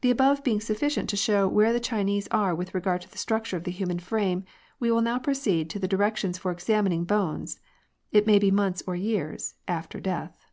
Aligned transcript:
The 0.00 0.10
above 0.10 0.42
being 0.42 0.60
sufl&cient 0.60 1.06
to 1.10 1.14
show 1.14 1.46
where 1.46 1.74
the 1.74 1.78
Chinese 1.78 2.26
are 2.28 2.54
with 2.54 2.74
regard 2.74 3.02
to 3.02 3.10
the 3.10 3.18
structure 3.18 3.54
of 3.58 3.64
the 3.64 3.70
human 3.70 3.98
frame, 3.98 4.46
we 4.78 4.90
will 4.90 5.02
now 5.02 5.18
proceed 5.18 5.68
to 5.68 5.78
the 5.78 5.86
directions 5.86 6.38
for 6.38 6.50
examining 6.50 7.04
bones, 7.04 7.60
it 8.12 8.26
may 8.26 8.38
be 8.38 8.50
months 8.50 8.82
or 8.86 8.94
even 8.94 9.10
years 9.10 9.54
after 9.68 10.00
death. 10.00 10.46